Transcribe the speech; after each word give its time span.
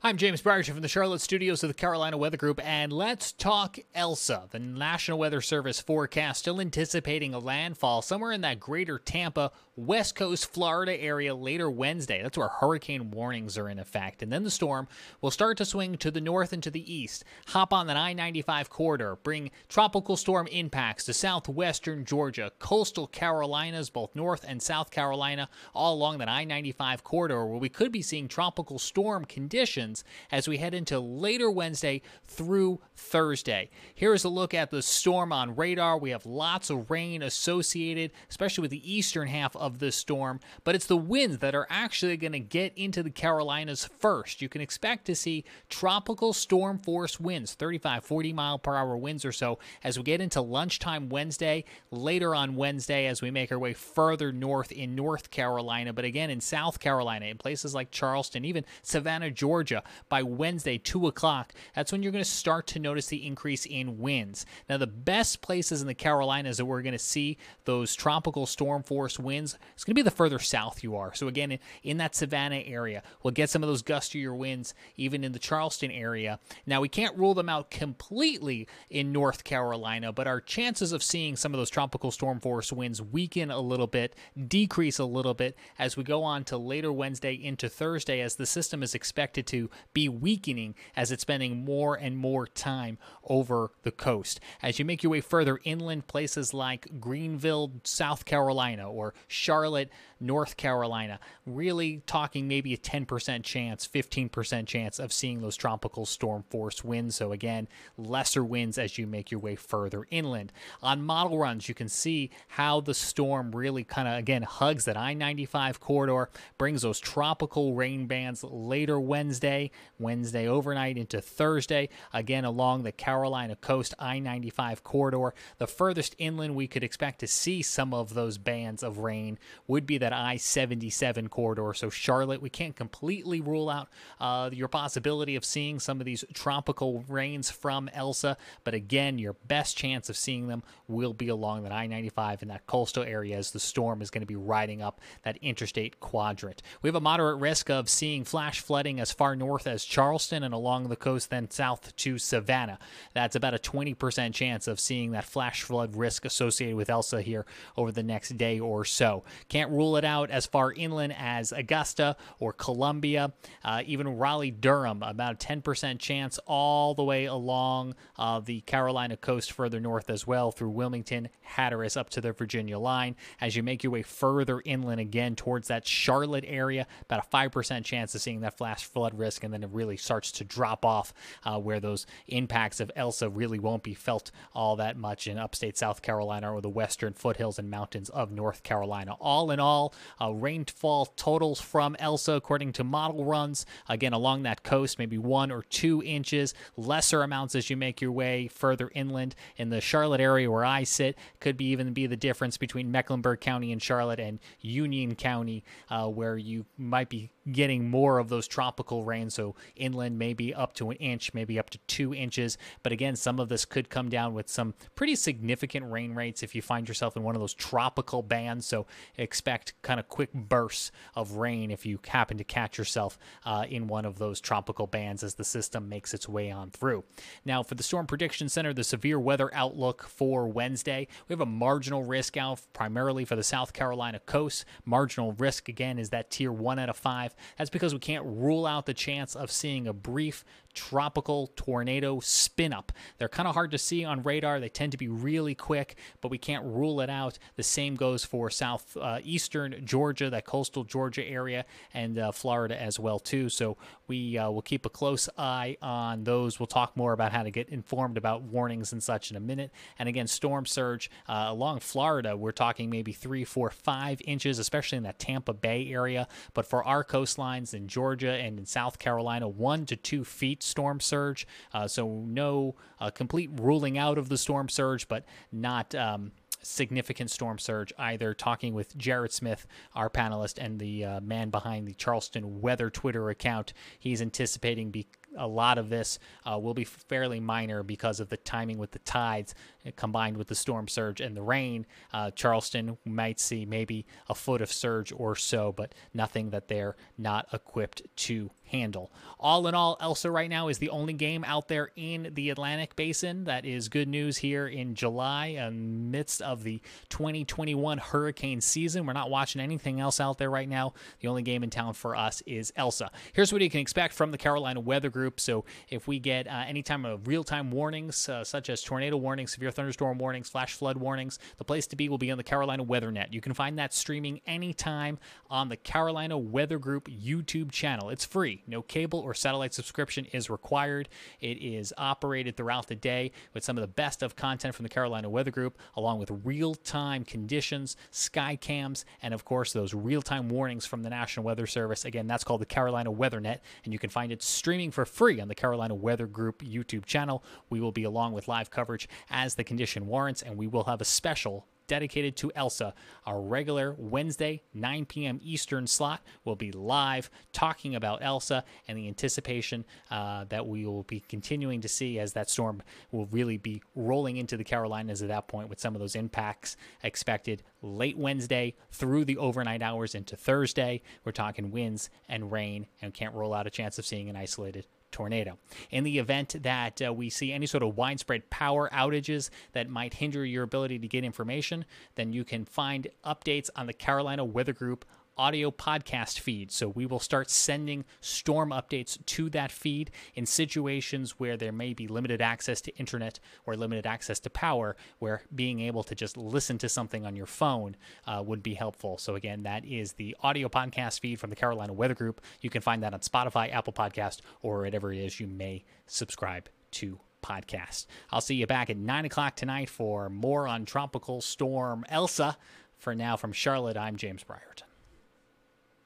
I'm 0.00 0.16
James 0.16 0.40
Barger 0.40 0.72
from 0.72 0.82
the 0.82 0.86
Charlotte 0.86 1.20
studios 1.20 1.64
of 1.64 1.68
the 1.68 1.74
Carolina 1.74 2.16
Weather 2.16 2.36
Group, 2.36 2.64
and 2.64 2.92
let's 2.92 3.32
talk 3.32 3.80
Elsa. 3.96 4.44
The 4.48 4.60
National 4.60 5.18
Weather 5.18 5.40
Service 5.40 5.80
forecast 5.80 6.38
still 6.38 6.60
anticipating 6.60 7.34
a 7.34 7.40
landfall 7.40 8.00
somewhere 8.00 8.30
in 8.30 8.42
that 8.42 8.60
greater 8.60 9.00
Tampa, 9.00 9.50
West 9.74 10.14
Coast 10.14 10.52
Florida 10.52 11.00
area 11.02 11.34
later 11.34 11.68
Wednesday. 11.68 12.22
That's 12.22 12.38
where 12.38 12.46
hurricane 12.46 13.10
warnings 13.10 13.58
are 13.58 13.68
in 13.68 13.80
effect. 13.80 14.22
And 14.22 14.32
then 14.32 14.44
the 14.44 14.52
storm 14.52 14.86
will 15.20 15.32
start 15.32 15.58
to 15.58 15.64
swing 15.64 15.96
to 15.96 16.12
the 16.12 16.20
north 16.20 16.52
and 16.52 16.62
to 16.62 16.70
the 16.70 16.94
east, 16.94 17.24
hop 17.48 17.72
on 17.72 17.88
the 17.88 17.94
I 17.94 18.12
95 18.12 18.70
corridor, 18.70 19.18
bring 19.24 19.50
tropical 19.68 20.16
storm 20.16 20.46
impacts 20.46 21.06
to 21.06 21.12
southwestern 21.12 22.04
Georgia, 22.04 22.52
coastal 22.60 23.08
Carolinas, 23.08 23.90
both 23.90 24.14
North 24.14 24.44
and 24.46 24.62
South 24.62 24.92
Carolina, 24.92 25.48
all 25.74 25.94
along 25.94 26.18
the 26.18 26.30
I 26.30 26.44
95 26.44 27.02
corridor, 27.02 27.44
where 27.44 27.58
we 27.58 27.68
could 27.68 27.90
be 27.90 28.02
seeing 28.02 28.28
tropical 28.28 28.78
storm 28.78 29.24
conditions 29.24 29.87
conditions 29.88 30.04
as 30.30 30.48
we 30.48 30.58
head 30.58 30.74
into 30.74 30.98
later 31.00 31.50
Wednesday 31.50 32.02
through 32.24 32.80
Thursday. 32.96 33.70
Here 33.94 34.12
is 34.14 34.24
a 34.24 34.28
look 34.28 34.54
at 34.54 34.70
the 34.70 34.82
storm 34.82 35.32
on 35.32 35.56
radar. 35.56 35.98
We 35.98 36.10
have 36.10 36.26
lots 36.26 36.70
of 36.70 36.90
rain 36.90 37.22
associated, 37.22 38.12
especially 38.28 38.62
with 38.62 38.70
the 38.70 38.92
eastern 38.92 39.28
half 39.28 39.56
of 39.56 39.78
the 39.78 39.92
storm, 39.92 40.40
but 40.64 40.74
it's 40.74 40.86
the 40.86 40.96
winds 40.96 41.38
that 41.38 41.54
are 41.54 41.66
actually 41.70 42.16
going 42.16 42.32
to 42.32 42.38
get 42.38 42.72
into 42.76 43.02
the 43.02 43.10
Carolinas 43.10 43.84
first. 43.98 44.42
You 44.42 44.48
can 44.48 44.60
expect 44.60 45.06
to 45.06 45.14
see 45.14 45.44
tropical 45.68 46.32
storm 46.32 46.78
force 46.78 47.18
winds, 47.18 47.54
35, 47.54 48.04
40 48.04 48.32
mile 48.32 48.58
per 48.58 48.74
hour 48.74 48.96
winds 48.96 49.24
or 49.24 49.32
so, 49.32 49.58
as 49.82 49.96
we 49.96 50.04
get 50.04 50.20
into 50.20 50.40
lunchtime 50.40 51.08
Wednesday, 51.08 51.64
later 51.90 52.34
on 52.34 52.56
Wednesday, 52.56 53.06
as 53.06 53.22
we 53.22 53.30
make 53.30 53.50
our 53.52 53.58
way 53.58 53.72
further 53.72 54.32
north 54.32 54.72
in 54.72 54.94
North 54.94 55.30
Carolina, 55.30 55.92
but 55.92 56.04
again 56.04 56.30
in 56.30 56.40
South 56.40 56.80
Carolina, 56.80 57.26
in 57.26 57.38
places 57.38 57.74
like 57.74 57.90
Charleston, 57.90 58.44
even 58.44 58.64
Savannah, 58.82 59.30
Georgia 59.30 59.77
by 60.08 60.22
Wednesday, 60.22 60.78
2 60.78 61.06
o'clock. 61.06 61.52
That's 61.74 61.92
when 61.92 62.02
you're 62.02 62.12
going 62.12 62.24
to 62.24 62.30
start 62.30 62.66
to 62.68 62.78
notice 62.78 63.06
the 63.06 63.26
increase 63.26 63.66
in 63.66 63.98
winds. 63.98 64.46
Now, 64.68 64.76
the 64.76 64.86
best 64.86 65.40
places 65.40 65.80
in 65.80 65.86
the 65.86 65.94
Carolinas 65.94 66.56
that 66.56 66.64
we're 66.64 66.82
going 66.82 66.92
to 66.92 66.98
see 66.98 67.38
those 67.64 67.94
tropical 67.94 68.46
storm 68.46 68.82
force 68.82 69.18
winds 69.18 69.58
is 69.76 69.84
going 69.84 69.94
to 69.94 69.98
be 69.98 70.02
the 70.02 70.10
further 70.10 70.38
south 70.38 70.82
you 70.82 70.96
are. 70.96 71.14
So, 71.14 71.28
again, 71.28 71.58
in 71.82 71.96
that 71.98 72.14
Savannah 72.14 72.62
area, 72.64 73.02
we'll 73.22 73.32
get 73.32 73.50
some 73.50 73.62
of 73.62 73.68
those 73.68 73.82
gustier 73.82 74.36
winds 74.36 74.74
even 74.96 75.24
in 75.24 75.32
the 75.32 75.38
Charleston 75.38 75.90
area. 75.90 76.38
Now, 76.66 76.80
we 76.80 76.88
can't 76.88 77.16
rule 77.16 77.34
them 77.34 77.48
out 77.48 77.70
completely 77.70 78.68
in 78.90 79.12
North 79.12 79.44
Carolina, 79.44 80.12
but 80.12 80.26
our 80.26 80.40
chances 80.40 80.92
of 80.92 81.02
seeing 81.02 81.36
some 81.36 81.54
of 81.54 81.58
those 81.58 81.70
tropical 81.70 82.10
storm 82.10 82.40
force 82.40 82.72
winds 82.72 83.00
weaken 83.00 83.50
a 83.50 83.60
little 83.60 83.86
bit, 83.86 84.14
decrease 84.46 84.98
a 84.98 85.04
little 85.04 85.34
bit 85.34 85.56
as 85.78 85.96
we 85.96 86.04
go 86.04 86.22
on 86.22 86.44
to 86.44 86.56
later 86.56 86.92
Wednesday 86.92 87.34
into 87.34 87.68
Thursday 87.68 88.20
as 88.20 88.36
the 88.36 88.46
system 88.46 88.82
is 88.82 88.94
expected 88.94 89.46
to 89.46 89.67
be 89.92 90.08
weakening 90.08 90.74
as 90.96 91.10
it's 91.12 91.22
spending 91.22 91.64
more 91.64 91.94
and 91.94 92.16
more 92.16 92.46
time 92.46 92.98
over 93.24 93.70
the 93.82 93.90
coast. 93.90 94.40
As 94.62 94.78
you 94.78 94.84
make 94.84 95.02
your 95.02 95.10
way 95.10 95.20
further 95.20 95.60
inland, 95.64 96.06
places 96.06 96.54
like 96.54 97.00
Greenville, 97.00 97.72
South 97.84 98.24
Carolina, 98.24 98.90
or 98.90 99.14
Charlotte, 99.26 99.90
North 100.20 100.56
Carolina, 100.56 101.20
really 101.46 102.02
talking 102.06 102.48
maybe 102.48 102.74
a 102.74 102.78
10% 102.78 103.42
chance, 103.44 103.86
15% 103.86 104.66
chance 104.66 104.98
of 104.98 105.12
seeing 105.12 105.40
those 105.40 105.56
tropical 105.56 106.06
storm 106.06 106.44
force 106.50 106.84
winds. 106.84 107.16
So, 107.16 107.32
again, 107.32 107.68
lesser 107.96 108.44
winds 108.44 108.78
as 108.78 108.98
you 108.98 109.06
make 109.06 109.30
your 109.30 109.40
way 109.40 109.56
further 109.56 110.06
inland. 110.10 110.52
On 110.82 111.02
model 111.02 111.38
runs, 111.38 111.68
you 111.68 111.74
can 111.74 111.88
see 111.88 112.30
how 112.48 112.80
the 112.80 112.94
storm 112.94 113.54
really 113.54 113.84
kind 113.84 114.08
of, 114.08 114.18
again, 114.18 114.42
hugs 114.42 114.84
that 114.84 114.96
I 114.96 115.14
95 115.14 115.80
corridor, 115.80 116.30
brings 116.56 116.82
those 116.82 117.00
tropical 117.00 117.74
rain 117.74 118.06
bands 118.06 118.44
later 118.44 118.98
Wednesday, 118.98 119.70
Wednesday 119.98 120.46
overnight 120.46 120.96
into 120.96 121.20
Thursday, 121.20 121.88
again 122.12 122.44
along 122.44 122.82
the 122.82 122.92
Carolina 122.92 123.56
coast 123.56 123.94
I 123.98 124.18
95 124.18 124.82
corridor. 124.82 125.34
The 125.58 125.66
furthest 125.66 126.14
inland 126.18 126.54
we 126.54 126.66
could 126.66 126.84
expect 126.84 127.20
to 127.20 127.26
see 127.26 127.62
some 127.62 127.94
of 127.94 128.14
those 128.14 128.38
bands 128.38 128.82
of 128.82 128.98
rain 128.98 129.38
would 129.66 129.86
be 129.86 129.98
that 129.98 130.07
that 130.08 130.14
I 130.14 130.38
77 130.38 131.28
corridor. 131.28 131.74
So, 131.74 131.90
Charlotte, 131.90 132.40
we 132.40 132.48
can't 132.48 132.74
completely 132.74 133.42
rule 133.42 133.68
out 133.68 133.88
uh, 134.20 134.48
your 134.50 134.68
possibility 134.68 135.36
of 135.36 135.44
seeing 135.44 135.78
some 135.78 136.00
of 136.00 136.06
these 136.06 136.24
tropical 136.32 137.04
rains 137.08 137.50
from 137.50 137.90
Elsa, 137.92 138.38
but 138.64 138.72
again, 138.72 139.18
your 139.18 139.34
best 139.34 139.76
chance 139.76 140.08
of 140.08 140.16
seeing 140.16 140.48
them 140.48 140.62
will 140.86 141.12
be 141.12 141.28
along 141.28 141.64
that 141.64 141.72
I 141.72 141.86
95 141.86 142.40
in 142.40 142.48
that 142.48 142.66
coastal 142.66 143.02
area 143.02 143.36
as 143.36 143.50
the 143.50 143.60
storm 143.60 144.00
is 144.00 144.08
going 144.08 144.22
to 144.22 144.26
be 144.26 144.34
riding 144.34 144.80
up 144.80 145.02
that 145.24 145.36
interstate 145.42 146.00
quadrant. 146.00 146.62
We 146.80 146.88
have 146.88 146.94
a 146.94 147.00
moderate 147.00 147.38
risk 147.38 147.68
of 147.68 147.90
seeing 147.90 148.24
flash 148.24 148.60
flooding 148.60 149.00
as 149.00 149.12
far 149.12 149.36
north 149.36 149.66
as 149.66 149.84
Charleston 149.84 150.42
and 150.42 150.54
along 150.54 150.88
the 150.88 150.96
coast, 150.96 151.28
then 151.28 151.50
south 151.50 151.94
to 151.96 152.16
Savannah. 152.16 152.78
That's 153.12 153.36
about 153.36 153.52
a 153.52 153.58
20% 153.58 154.32
chance 154.32 154.66
of 154.68 154.80
seeing 154.80 155.10
that 155.10 155.26
flash 155.26 155.62
flood 155.62 155.96
risk 155.96 156.24
associated 156.24 156.76
with 156.76 156.88
Elsa 156.88 157.20
here 157.20 157.44
over 157.76 157.92
the 157.92 158.02
next 158.02 158.38
day 158.38 158.58
or 158.58 158.86
so. 158.86 159.24
Can't 159.50 159.70
rule 159.70 159.97
it 159.98 160.04
out 160.04 160.30
as 160.30 160.46
far 160.46 160.72
inland 160.72 161.14
as 161.16 161.52
Augusta 161.52 162.16
or 162.38 162.52
Columbia, 162.52 163.32
uh, 163.64 163.82
even 163.86 164.08
Raleigh 164.16 164.50
Durham, 164.50 165.02
about 165.02 165.44
a 165.44 165.46
10% 165.46 165.98
chance 165.98 166.38
all 166.46 166.94
the 166.94 167.04
way 167.04 167.26
along 167.26 167.94
uh, 168.16 168.40
the 168.40 168.60
Carolina 168.62 169.16
coast 169.16 169.52
further 169.52 169.80
north 169.80 170.08
as 170.10 170.26
well 170.26 170.50
through 170.50 170.70
Wilmington, 170.70 171.28
Hatteras 171.42 171.96
up 171.96 172.10
to 172.10 172.20
the 172.20 172.32
Virginia 172.32 172.78
line. 172.78 173.16
As 173.40 173.56
you 173.56 173.62
make 173.62 173.82
your 173.82 173.92
way 173.92 174.02
further 174.02 174.62
inland 174.64 175.00
again 175.00 175.36
towards 175.36 175.68
that 175.68 175.86
Charlotte 175.86 176.44
area, 176.46 176.86
about 177.02 177.26
a 177.26 177.36
5% 177.36 177.84
chance 177.84 178.14
of 178.14 178.20
seeing 178.20 178.40
that 178.40 178.56
flash 178.56 178.84
flood 178.84 179.18
risk, 179.18 179.44
and 179.44 179.52
then 179.52 179.62
it 179.62 179.70
really 179.72 179.96
starts 179.96 180.32
to 180.32 180.44
drop 180.44 180.84
off 180.84 181.12
uh, 181.44 181.58
where 181.58 181.80
those 181.80 182.06
impacts 182.28 182.80
of 182.80 182.90
Elsa 182.96 183.28
really 183.28 183.58
won't 183.58 183.82
be 183.82 183.94
felt 183.94 184.30
all 184.54 184.76
that 184.76 184.96
much 184.96 185.26
in 185.26 185.38
upstate 185.38 185.76
South 185.76 186.02
Carolina 186.02 186.52
or 186.52 186.60
the 186.60 186.68
western 186.68 187.12
foothills 187.12 187.58
and 187.58 187.70
mountains 187.70 188.08
of 188.10 188.30
North 188.30 188.62
Carolina. 188.62 189.14
All 189.20 189.50
in 189.50 189.60
all, 189.60 189.87
uh, 190.20 190.32
rainfall 190.32 191.06
totals 191.16 191.60
from 191.60 191.96
Elsa, 191.98 192.32
according 192.32 192.72
to 192.74 192.84
model 192.84 193.24
runs, 193.24 193.66
again, 193.88 194.12
along 194.12 194.42
that 194.42 194.62
coast, 194.62 194.98
maybe 194.98 195.18
one 195.18 195.50
or 195.50 195.62
two 195.62 196.02
inches. 196.02 196.54
Lesser 196.76 197.22
amounts 197.22 197.54
as 197.54 197.70
you 197.70 197.76
make 197.76 198.00
your 198.00 198.12
way 198.12 198.48
further 198.48 198.90
inland. 198.94 199.34
In 199.56 199.70
the 199.70 199.80
Charlotte 199.80 200.20
area 200.20 200.50
where 200.50 200.64
I 200.64 200.84
sit, 200.84 201.16
could 201.40 201.56
be 201.56 201.66
even 201.66 201.92
be 201.92 202.06
the 202.06 202.16
difference 202.16 202.56
between 202.56 202.90
Mecklenburg 202.90 203.40
County 203.40 203.72
and 203.72 203.82
Charlotte 203.82 204.20
and 204.20 204.38
Union 204.60 205.14
County, 205.14 205.64
uh, 205.90 206.06
where 206.08 206.36
you 206.36 206.64
might 206.76 207.08
be 207.08 207.30
getting 207.50 207.88
more 207.88 208.18
of 208.18 208.28
those 208.28 208.46
tropical 208.46 209.04
rains. 209.04 209.34
So 209.34 209.54
inland, 209.76 210.18
maybe 210.18 210.54
up 210.54 210.74
to 210.74 210.90
an 210.90 210.96
inch, 210.96 211.32
maybe 211.34 211.58
up 211.58 211.70
to 211.70 211.78
two 211.86 212.14
inches. 212.14 212.58
But 212.82 212.92
again, 212.92 213.16
some 213.16 213.40
of 213.40 213.48
this 213.48 213.64
could 213.64 213.88
come 213.88 214.08
down 214.08 214.34
with 214.34 214.48
some 214.48 214.74
pretty 214.94 215.16
significant 215.16 215.90
rain 215.90 216.14
rates 216.14 216.42
if 216.42 216.54
you 216.54 216.62
find 216.62 216.86
yourself 216.86 217.16
in 217.16 217.22
one 217.22 217.34
of 217.34 217.40
those 217.40 217.54
tropical 217.54 218.22
bands. 218.22 218.66
So 218.66 218.86
expect 219.16 219.77
kind 219.82 220.00
of 220.00 220.08
quick 220.08 220.32
bursts 220.32 220.90
of 221.14 221.32
rain 221.32 221.70
if 221.70 221.86
you 221.86 221.98
happen 222.06 222.38
to 222.38 222.44
catch 222.44 222.78
yourself 222.78 223.18
uh, 223.44 223.64
in 223.68 223.86
one 223.86 224.04
of 224.04 224.18
those 224.18 224.40
tropical 224.40 224.86
bands 224.86 225.22
as 225.22 225.34
the 225.34 225.44
system 225.44 225.88
makes 225.88 226.12
its 226.14 226.28
way 226.28 226.50
on 226.50 226.70
through. 226.70 227.04
Now, 227.44 227.62
for 227.62 227.74
the 227.74 227.82
Storm 227.82 228.06
Prediction 228.06 228.48
Center, 228.48 228.72
the 228.72 228.84
severe 228.84 229.18
weather 229.18 229.52
outlook 229.54 230.04
for 230.04 230.48
Wednesday, 230.48 231.08
we 231.28 231.32
have 231.32 231.40
a 231.40 231.46
marginal 231.46 232.04
risk 232.04 232.36
out 232.36 232.60
primarily 232.72 233.24
for 233.24 233.36
the 233.36 233.42
South 233.42 233.72
Carolina 233.72 234.20
coast. 234.20 234.64
Marginal 234.84 235.32
risk, 235.32 235.68
again, 235.68 235.98
is 235.98 236.10
that 236.10 236.30
tier 236.30 236.52
one 236.52 236.78
out 236.78 236.88
of 236.88 236.96
five. 236.96 237.34
That's 237.56 237.70
because 237.70 237.92
we 237.92 238.00
can't 238.00 238.24
rule 238.24 238.66
out 238.66 238.86
the 238.86 238.94
chance 238.94 239.36
of 239.36 239.50
seeing 239.50 239.86
a 239.86 239.92
brief 239.92 240.44
tropical 240.74 241.48
tornado 241.56 242.20
spin 242.20 242.72
up. 242.72 242.92
They're 243.18 243.28
kind 243.28 243.48
of 243.48 243.54
hard 243.54 243.72
to 243.72 243.78
see 243.78 244.04
on 244.04 244.22
radar. 244.22 244.60
They 244.60 244.68
tend 244.68 244.92
to 244.92 244.98
be 244.98 245.08
really 245.08 245.54
quick, 245.54 245.96
but 246.20 246.30
we 246.30 246.38
can't 246.38 246.64
rule 246.64 247.00
it 247.00 247.10
out. 247.10 247.38
The 247.56 247.62
same 247.62 247.96
goes 247.96 248.24
for 248.24 248.48
southeastern 248.48 249.67
uh, 249.67 249.67
Georgia, 249.84 250.30
that 250.30 250.44
coastal 250.44 250.84
Georgia 250.84 251.24
area, 251.24 251.64
and 251.94 252.18
uh, 252.18 252.32
Florida 252.32 252.80
as 252.80 252.98
well 252.98 253.18
too. 253.18 253.48
So 253.48 253.76
we 254.06 254.38
uh, 254.38 254.50
will 254.50 254.62
keep 254.62 254.86
a 254.86 254.88
close 254.88 255.28
eye 255.36 255.76
on 255.82 256.24
those. 256.24 256.58
We'll 256.58 256.66
talk 256.66 256.96
more 256.96 257.12
about 257.12 257.32
how 257.32 257.42
to 257.42 257.50
get 257.50 257.68
informed 257.68 258.16
about 258.16 258.42
warnings 258.42 258.92
and 258.92 259.02
such 259.02 259.30
in 259.30 259.36
a 259.36 259.40
minute. 259.40 259.70
And 259.98 260.08
again, 260.08 260.26
storm 260.26 260.66
surge 260.66 261.10
uh, 261.28 261.46
along 261.48 261.80
Florida, 261.80 262.36
we're 262.36 262.52
talking 262.52 262.90
maybe 262.90 263.12
three, 263.12 263.44
four, 263.44 263.70
five 263.70 264.20
inches, 264.24 264.58
especially 264.58 264.98
in 264.98 265.04
that 265.04 265.18
Tampa 265.18 265.52
Bay 265.52 265.90
area. 265.92 266.28
But 266.54 266.66
for 266.66 266.84
our 266.84 267.04
coastlines 267.04 267.74
in 267.74 267.88
Georgia 267.88 268.32
and 268.32 268.58
in 268.58 268.66
South 268.66 268.98
Carolina, 268.98 269.48
one 269.48 269.86
to 269.86 269.96
two 269.96 270.24
feet 270.24 270.62
storm 270.62 271.00
surge. 271.00 271.46
Uh, 271.72 271.88
so 271.88 272.08
no 272.26 272.74
uh, 273.00 273.10
complete 273.10 273.50
ruling 273.54 273.98
out 273.98 274.18
of 274.18 274.28
the 274.28 274.38
storm 274.38 274.68
surge, 274.68 275.08
but 275.08 275.24
not. 275.52 275.94
Um, 275.94 276.32
significant 276.62 277.30
storm 277.30 277.58
surge 277.58 277.92
either 277.98 278.34
talking 278.34 278.74
with 278.74 278.96
Jared 278.96 279.32
Smith 279.32 279.66
our 279.94 280.10
panelist 280.10 280.58
and 280.58 280.78
the 280.78 281.04
uh, 281.04 281.20
man 281.20 281.50
behind 281.50 281.86
the 281.86 281.94
Charleston 281.94 282.60
weather 282.60 282.90
Twitter 282.90 283.30
account. 283.30 283.72
He's 283.98 284.22
anticipating 284.22 284.90
be 284.90 285.08
a 285.36 285.46
lot 285.46 285.78
of 285.78 285.88
this 285.88 286.18
uh, 286.44 286.58
will 286.58 286.74
be 286.74 286.84
fairly 286.84 287.40
minor 287.40 287.82
because 287.82 288.20
of 288.20 288.28
the 288.28 288.36
timing 288.36 288.78
with 288.78 288.92
the 288.92 288.98
tides 289.00 289.54
uh, 289.86 289.90
combined 289.96 290.36
with 290.36 290.48
the 290.48 290.54
storm 290.54 290.88
surge 290.88 291.20
and 291.20 291.36
the 291.36 291.42
rain. 291.42 291.86
Uh, 292.12 292.30
Charleston 292.30 292.96
might 293.04 293.38
see 293.38 293.64
maybe 293.64 294.06
a 294.28 294.34
foot 294.34 294.60
of 294.60 294.72
surge 294.72 295.12
or 295.12 295.36
so, 295.36 295.72
but 295.72 295.94
nothing 296.14 296.50
that 296.50 296.68
they're 296.68 296.96
not 297.16 297.46
equipped 297.52 298.02
to 298.16 298.50
handle. 298.64 299.10
All 299.38 299.66
in 299.66 299.74
all, 299.74 299.96
Elsa 300.00 300.30
right 300.30 300.50
now 300.50 300.68
is 300.68 300.78
the 300.78 300.90
only 300.90 301.12
game 301.14 301.44
out 301.44 301.68
there 301.68 301.90
in 301.96 302.30
the 302.34 302.50
Atlantic 302.50 302.96
Basin. 302.96 303.44
That 303.44 303.64
is 303.64 303.88
good 303.88 304.08
news 304.08 304.38
here 304.38 304.66
in 304.66 304.94
July, 304.94 305.46
amidst 305.46 306.42
of 306.42 306.64
the 306.64 306.80
2021 307.08 307.98
hurricane 307.98 308.60
season. 308.60 309.06
We're 309.06 309.12
not 309.12 309.30
watching 309.30 309.60
anything 309.60 310.00
else 310.00 310.20
out 310.20 310.38
there 310.38 310.50
right 310.50 310.68
now. 310.68 310.94
The 311.20 311.28
only 311.28 311.42
game 311.42 311.62
in 311.62 311.70
town 311.70 311.94
for 311.94 312.14
us 312.14 312.42
is 312.46 312.72
Elsa. 312.76 313.10
Here's 313.32 313.52
what 313.52 313.62
you 313.62 313.70
can 313.70 313.80
expect 313.80 314.14
from 314.14 314.30
the 314.30 314.38
Carolina 314.38 314.80
Weather 314.80 315.10
Group. 315.10 315.17
So 315.36 315.64
if 315.88 316.06
we 316.06 316.18
get 316.18 316.46
uh, 316.46 316.64
any 316.66 316.82
time 316.82 317.04
of 317.04 317.26
real-time 317.26 317.70
warnings, 317.70 318.28
uh, 318.28 318.44
such 318.44 318.70
as 318.70 318.82
tornado 318.82 319.16
warnings, 319.16 319.52
severe 319.52 319.70
thunderstorm 319.70 320.18
warnings, 320.18 320.48
flash 320.48 320.74
flood 320.74 320.96
warnings, 320.96 321.38
the 321.56 321.64
place 321.64 321.86
to 321.88 321.96
be 321.96 322.08
will 322.08 322.18
be 322.18 322.30
on 322.30 322.38
the 322.38 322.44
Carolina 322.44 322.82
Weather 322.82 323.10
Net. 323.10 323.32
You 323.32 323.40
can 323.40 323.54
find 323.54 323.78
that 323.78 323.92
streaming 323.92 324.40
anytime 324.46 325.18
on 325.50 325.68
the 325.68 325.76
Carolina 325.76 326.38
Weather 326.38 326.78
Group 326.78 327.08
YouTube 327.08 327.70
channel. 327.70 328.10
It's 328.10 328.24
free. 328.24 328.62
No 328.66 328.82
cable 328.82 329.20
or 329.20 329.34
satellite 329.34 329.74
subscription 329.74 330.26
is 330.32 330.48
required. 330.48 331.08
It 331.40 331.58
is 331.62 331.92
operated 331.98 332.56
throughout 332.56 332.86
the 332.86 332.94
day 332.94 333.32
with 333.54 333.64
some 333.64 333.76
of 333.76 333.82
the 333.82 333.88
best 333.88 334.22
of 334.22 334.36
content 334.36 334.74
from 334.74 334.84
the 334.84 334.88
Carolina 334.88 335.28
Weather 335.28 335.50
Group, 335.50 335.78
along 335.96 336.18
with 336.18 336.30
real 336.44 336.74
time 336.74 337.24
conditions, 337.24 337.96
sky 338.10 338.56
cams, 338.56 339.04
and 339.22 339.34
of 339.34 339.44
course, 339.44 339.72
those 339.72 339.94
real 339.94 340.22
time 340.22 340.48
warnings 340.48 340.86
from 340.86 341.02
the 341.02 341.10
National 341.10 341.44
Weather 341.44 341.66
Service. 341.66 342.04
Again, 342.04 342.26
that's 342.26 342.44
called 342.44 342.60
the 342.60 342.66
Carolina 342.66 343.10
Weather 343.10 343.40
Net, 343.40 343.62
and 343.84 343.92
you 343.92 343.98
can 343.98 344.10
find 344.10 344.32
it 344.32 344.42
streaming 344.42 344.90
for 344.90 345.04
free 345.08 345.40
on 345.40 345.48
the 345.48 345.54
Carolina 345.54 345.94
Weather 345.94 346.26
Group 346.26 346.62
YouTube 346.62 347.04
channel. 347.04 347.42
We 347.70 347.80
will 347.80 347.92
be 347.92 348.04
along 348.04 348.32
with 348.32 348.48
live 348.48 348.70
coverage 348.70 349.08
as 349.30 349.54
the 349.54 349.64
condition 349.64 350.06
warrants, 350.06 350.42
and 350.42 350.56
we 350.56 350.66
will 350.66 350.84
have 350.84 351.00
a 351.00 351.04
special 351.04 351.66
dedicated 351.88 352.36
to 352.36 352.52
Elsa. 352.54 352.94
Our 353.26 353.40
regular 353.40 353.96
Wednesday, 353.98 354.62
9 354.74 355.06
p.m. 355.06 355.40
Eastern 355.42 355.88
slot 355.88 356.22
will 356.44 356.54
be 356.54 356.70
live 356.70 357.28
talking 357.52 357.96
about 357.96 358.22
Elsa 358.22 358.62
and 358.86 358.96
the 358.96 359.08
anticipation 359.08 359.84
uh, 360.10 360.44
that 360.50 360.66
we 360.68 360.86
will 360.86 361.02
be 361.02 361.20
continuing 361.20 361.80
to 361.80 361.88
see 361.88 362.20
as 362.20 362.34
that 362.34 362.48
storm 362.48 362.82
will 363.10 363.26
really 363.26 363.56
be 363.56 363.82
rolling 363.96 364.36
into 364.36 364.56
the 364.56 364.64
Carolinas 364.64 365.22
at 365.22 365.28
that 365.28 365.48
point 365.48 365.68
with 365.68 365.80
some 365.80 365.96
of 365.96 366.00
those 366.00 366.14
impacts 366.14 366.76
expected 367.02 367.64
late 367.82 368.16
Wednesday 368.16 368.76
through 368.92 369.24
the 369.24 369.38
overnight 369.38 369.82
hours 369.82 370.14
into 370.14 370.36
Thursday. 370.36 371.02
We're 371.24 371.32
talking 371.32 371.72
winds 371.72 372.10
and 372.28 372.52
rain 372.52 372.86
and 373.02 373.12
can't 373.12 373.34
rule 373.34 373.54
out 373.54 373.66
a 373.66 373.70
chance 373.70 373.98
of 373.98 374.06
seeing 374.06 374.28
an 374.28 374.36
isolated 374.36 374.86
tornado. 375.10 375.58
In 375.90 376.04
the 376.04 376.18
event 376.18 376.62
that 376.62 377.00
uh, 377.00 377.12
we 377.12 377.30
see 377.30 377.52
any 377.52 377.66
sort 377.66 377.82
of 377.82 377.96
widespread 377.96 378.50
power 378.50 378.88
outages 378.92 379.50
that 379.72 379.88
might 379.88 380.14
hinder 380.14 380.44
your 380.44 380.62
ability 380.62 380.98
to 380.98 381.08
get 381.08 381.24
information, 381.24 381.84
then 382.14 382.32
you 382.32 382.44
can 382.44 382.64
find 382.64 383.08
updates 383.24 383.70
on 383.76 383.86
the 383.86 383.92
Carolina 383.92 384.44
Weather 384.44 384.72
Group 384.72 385.04
audio 385.38 385.70
podcast 385.70 386.40
feed. 386.40 386.72
So 386.72 386.88
we 386.88 387.06
will 387.06 387.20
start 387.20 387.48
sending 387.48 388.04
storm 388.20 388.70
updates 388.70 389.24
to 389.24 389.48
that 389.50 389.70
feed 389.70 390.10
in 390.34 390.44
situations 390.46 391.38
where 391.38 391.56
there 391.56 391.72
may 391.72 391.94
be 391.94 392.08
limited 392.08 392.42
access 392.42 392.80
to 392.82 392.96
internet 392.96 393.38
or 393.64 393.76
limited 393.76 394.06
access 394.06 394.40
to 394.40 394.50
power, 394.50 394.96
where 395.18 395.42
being 395.54 395.80
able 395.80 396.02
to 396.02 396.14
just 396.14 396.36
listen 396.36 396.78
to 396.78 396.88
something 396.88 397.24
on 397.24 397.36
your 397.36 397.46
phone 397.46 397.96
uh, 398.26 398.42
would 398.44 398.62
be 398.62 398.74
helpful. 398.74 399.18
So 399.18 399.34
again, 399.36 399.62
that 399.62 399.84
is 399.84 400.14
the 400.14 400.36
audio 400.42 400.68
podcast 400.68 401.20
feed 401.20 401.38
from 401.38 401.50
the 401.50 401.56
Carolina 401.56 401.92
Weather 401.92 402.14
Group. 402.14 402.40
You 402.60 402.70
can 402.70 402.82
find 402.82 403.02
that 403.02 403.14
on 403.14 403.20
Spotify, 403.20 403.72
Apple 403.72 403.92
Podcast, 403.92 404.40
or 404.62 404.82
whatever 404.82 405.12
it 405.12 405.18
is 405.18 405.38
you 405.38 405.46
may 405.46 405.84
subscribe 406.06 406.68
to 406.90 407.20
podcast. 407.42 408.06
I'll 408.30 408.40
see 408.40 408.56
you 408.56 408.66
back 408.66 408.90
at 408.90 408.96
9 408.96 409.24
o'clock 409.24 409.56
tonight 409.56 409.88
for 409.88 410.28
more 410.28 410.66
on 410.66 410.84
Tropical 410.84 411.40
Storm 411.40 412.04
Elsa. 412.08 412.56
For 412.96 413.14
now, 413.14 413.36
from 413.36 413.52
Charlotte, 413.52 413.96
I'm 413.96 414.16
James 414.16 414.42
Bryant. 414.42 414.82